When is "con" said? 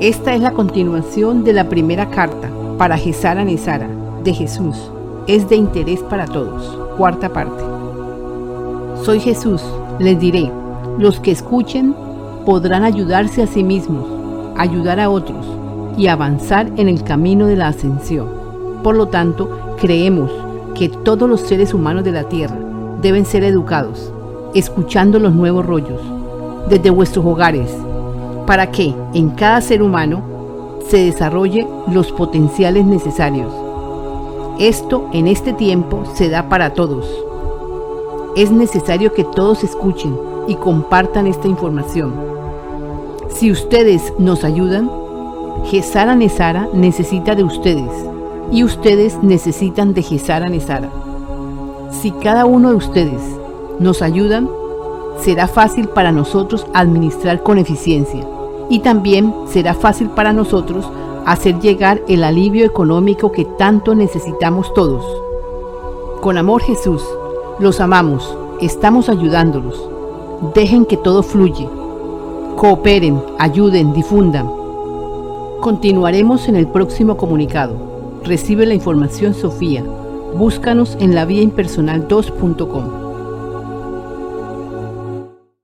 57.42-57.58, 66.20-66.38